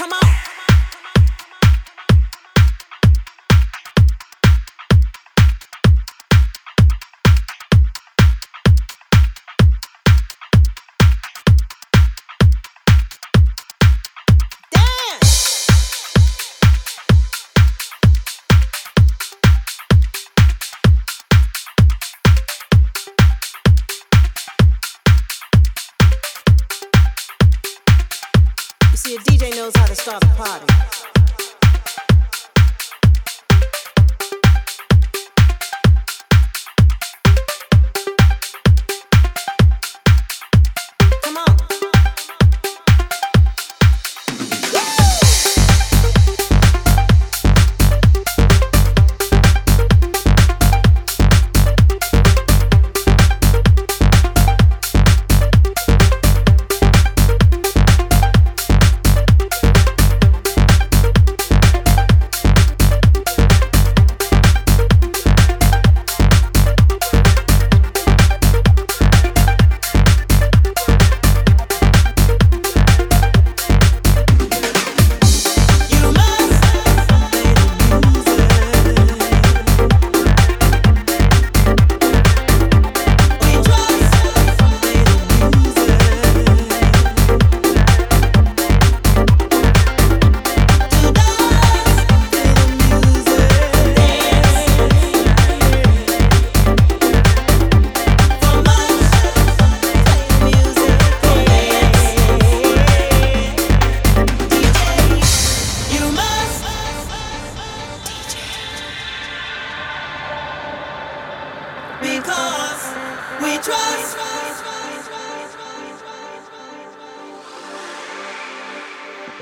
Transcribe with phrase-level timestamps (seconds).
[0.00, 0.49] Come on.
[29.56, 31.19] knows how to start a party.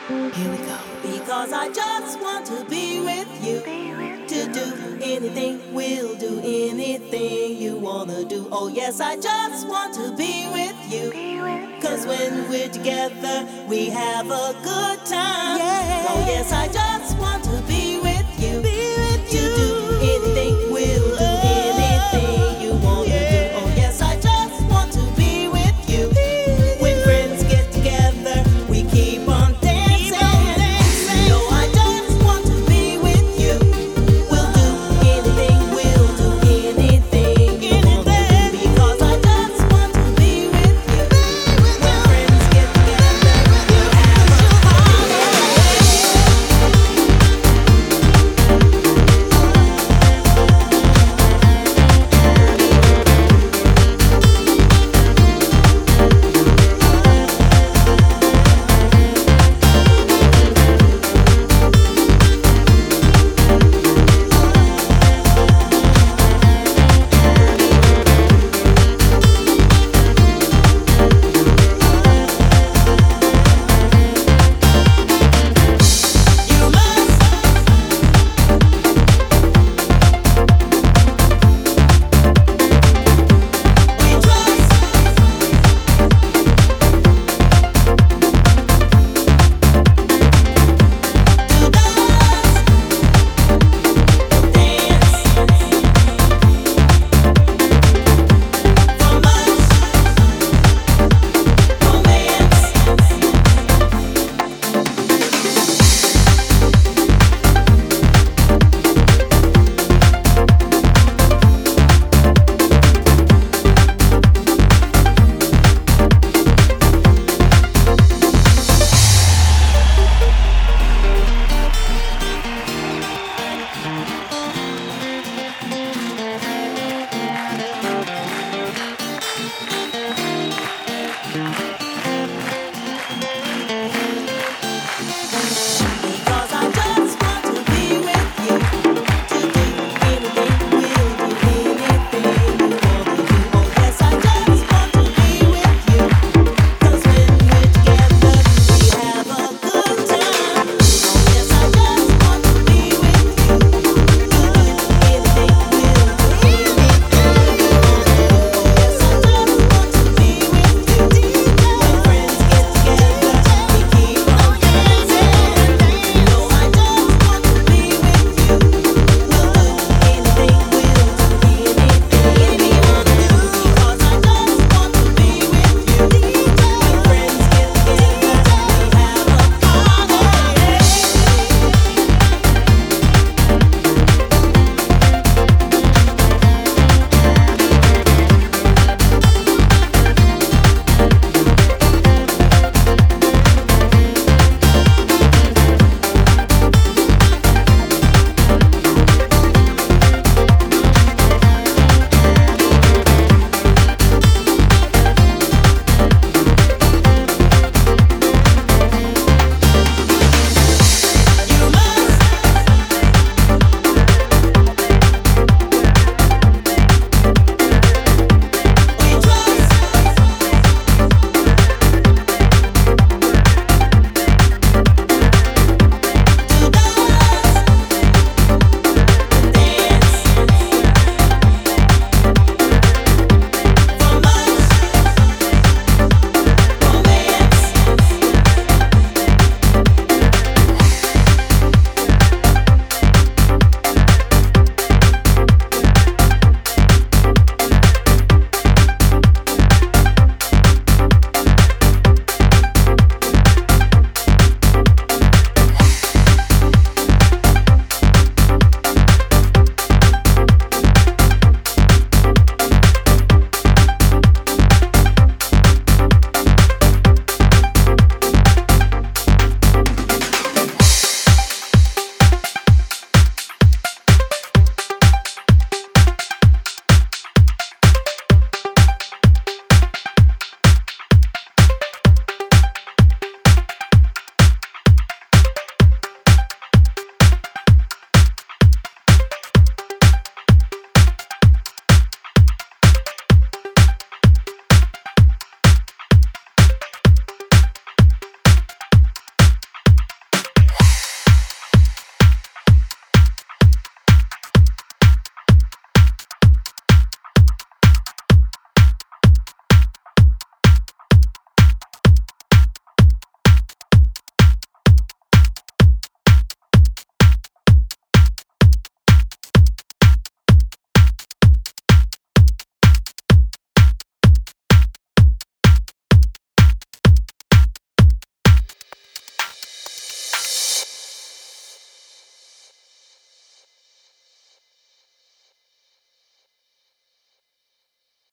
[0.09, 0.79] Here we go.
[1.03, 3.61] Because I just want to be with you.
[3.61, 4.53] Be with to you.
[4.55, 8.49] do anything, we'll do anything you wanna do.
[8.51, 11.11] Oh, yes, I just want to be with you.
[11.11, 12.11] Be with Cause you.
[12.11, 15.59] when we're together, we have a good time.
[15.59, 16.07] Yeah.
[16.09, 17.88] Oh, yes, I just want to be